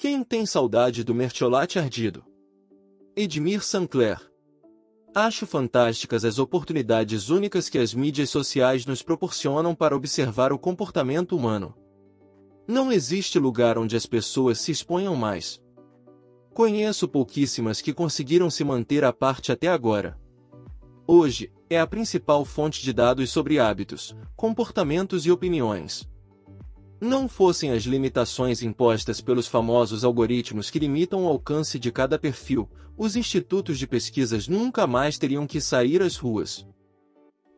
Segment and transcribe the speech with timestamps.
[0.00, 2.24] Quem tem saudade do mertiolate ardido?
[3.14, 4.18] Edmir Sancler.
[5.14, 11.36] Acho fantásticas as oportunidades únicas que as mídias sociais nos proporcionam para observar o comportamento
[11.36, 11.74] humano.
[12.66, 15.60] Não existe lugar onde as pessoas se exponham mais.
[16.54, 20.18] Conheço pouquíssimas que conseguiram se manter à parte até agora.
[21.06, 26.08] Hoje, é a principal fonte de dados sobre hábitos, comportamentos e opiniões.
[27.00, 32.68] Não fossem as limitações impostas pelos famosos algoritmos que limitam o alcance de cada perfil,
[32.94, 36.66] os institutos de pesquisas nunca mais teriam que sair às ruas.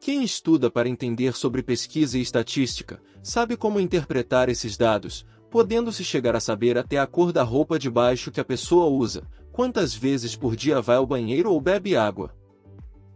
[0.00, 6.36] Quem estuda para entender sobre pesquisa e estatística, sabe como interpretar esses dados, podendo-se chegar
[6.36, 10.36] a saber até a cor da roupa de baixo que a pessoa usa, quantas vezes
[10.36, 12.32] por dia vai ao banheiro ou bebe água.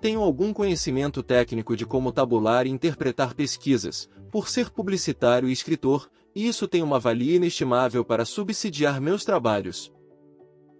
[0.00, 6.10] Tenho algum conhecimento técnico de como tabular e interpretar pesquisas, por ser publicitário e escritor,
[6.34, 9.92] isso tem uma valia inestimável para subsidiar meus trabalhos.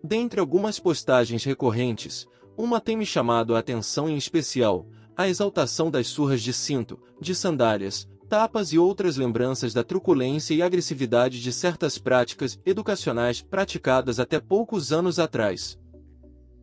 [0.02, 6.06] Dentre algumas postagens recorrentes, uma tem me chamado a atenção em especial, a exaltação das
[6.06, 11.98] surras de cinto, de sandálias, tapas e outras lembranças da truculência e agressividade de certas
[11.98, 15.78] práticas educacionais praticadas até poucos anos atrás.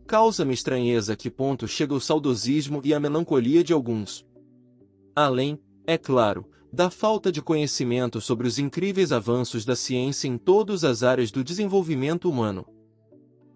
[0.08, 4.24] Causa-me estranheza a que ponto chega o saudosismo e a melancolia de alguns.
[5.16, 10.84] Além, é claro, da falta de conhecimento sobre os incríveis avanços da ciência em todas
[10.84, 12.66] as áreas do desenvolvimento humano.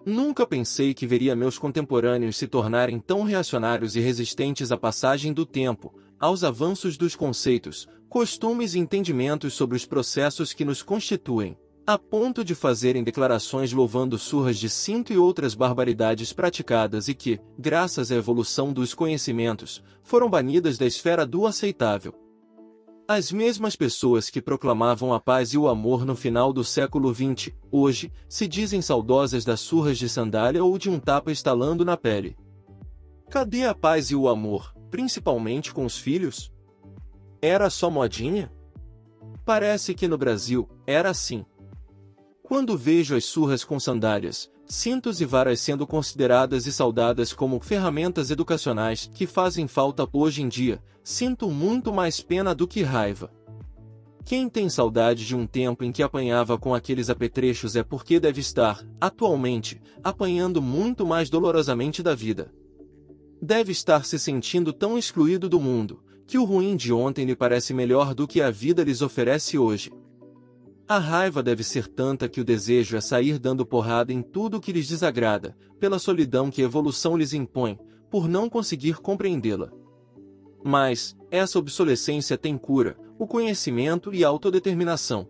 [0.06, 5.46] Nunca pensei que veria meus contemporâneos se tornarem tão reacionários e resistentes à passagem do
[5.46, 11.58] tempo, aos avanços dos conceitos, costumes e entendimentos sobre os processos que nos constituem
[11.90, 17.42] a ponto de fazerem declarações louvando surras de cinto e outras barbaridades praticadas e que,
[17.58, 22.14] graças à evolução dos conhecimentos, foram banidas da esfera do aceitável.
[23.08, 27.56] As mesmas pessoas que proclamavam a paz e o amor no final do século XX,
[27.72, 32.38] hoje, se dizem saudosas das surras de sandália ou de um tapa estalando na pele.
[33.32, 36.52] Cadê a paz e o amor, principalmente com os filhos?
[37.42, 38.54] Era só modinha?
[39.44, 41.44] Parece que no Brasil, era assim.
[42.50, 48.32] Quando vejo as surras com sandálias, cintos e varas sendo consideradas e saudadas como ferramentas
[48.32, 53.32] educacionais que fazem falta hoje em dia, sinto muito mais pena do que raiva.
[54.26, 58.42] Quem tem saudade de um tempo em que apanhava com aqueles apetrechos é porque deve
[58.42, 62.52] estar, atualmente, apanhando muito mais dolorosamente da vida.
[63.40, 67.76] Deve estar se sentindo tão excluído do mundo, que o ruim de ontem lhe parece
[67.76, 69.92] melhor do que a vida lhes oferece hoje.
[70.90, 74.72] A raiva deve ser tanta que o desejo é sair dando porrada em tudo que
[74.72, 77.78] lhes desagrada, pela solidão que a evolução lhes impõe,
[78.10, 79.72] por não conseguir compreendê-la.
[80.64, 85.30] Mas, essa obsolescência tem cura, o conhecimento e a autodeterminação.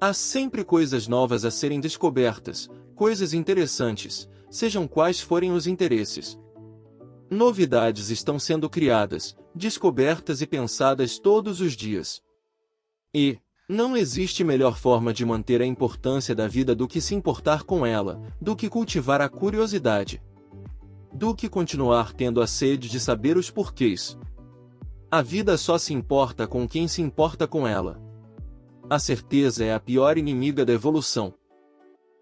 [0.00, 6.36] Há sempre coisas novas a serem descobertas, coisas interessantes, sejam quais forem os interesses.
[7.30, 12.20] Novidades estão sendo criadas, descobertas e pensadas todos os dias.
[13.14, 13.38] E,
[13.68, 17.84] não existe melhor forma de manter a importância da vida do que se importar com
[17.84, 20.22] ela, do que cultivar a curiosidade.
[21.12, 24.16] Do que continuar tendo a sede de saber os porquês.
[25.10, 28.00] A vida só se importa com quem se importa com ela.
[28.88, 31.34] A certeza é a pior inimiga da evolução.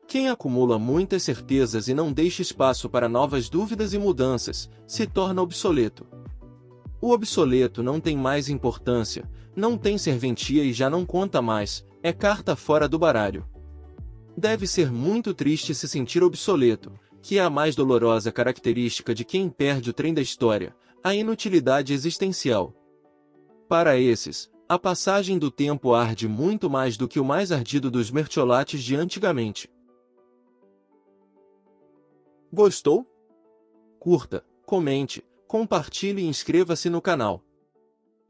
[0.09, 5.43] Quem acumula muitas certezas e não deixa espaço para novas dúvidas e mudanças, se torna
[5.43, 6.07] obsoleto.
[7.03, 12.13] O obsoleto não tem mais importância, não tem serventia e já não conta mais, é
[12.13, 13.47] carta fora do baralho.
[14.37, 16.93] Deve ser muito triste se sentir obsoleto,
[17.23, 21.93] que é a mais dolorosa característica de quem perde o trem da história, a inutilidade
[21.93, 22.75] existencial.
[23.69, 28.11] Para esses, a passagem do tempo arde muito mais do que o mais ardido dos
[28.11, 29.71] mertiolates de antigamente.
[32.53, 33.07] Gostou?
[33.99, 37.43] Curta, comente, compartilhe e inscreva-se no canal.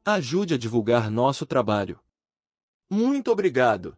[0.06, 1.98] Ajude a divulgar nosso trabalho.
[2.90, 3.96] Muito obrigado!